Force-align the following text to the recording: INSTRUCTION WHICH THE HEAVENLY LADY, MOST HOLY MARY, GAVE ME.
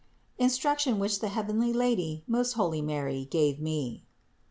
INSTRUCTION 0.39 0.97
WHICH 0.97 1.19
THE 1.19 1.27
HEAVENLY 1.29 1.71
LADY, 1.73 2.23
MOST 2.25 2.53
HOLY 2.55 2.81
MARY, 2.81 3.25
GAVE 3.29 3.59
ME. 3.59 4.03